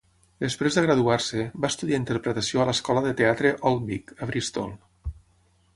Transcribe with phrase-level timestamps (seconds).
[0.43, 4.75] Després de graduar-se, va estudiar interpretació a l'escola de teatre Old Vic, a Bristol.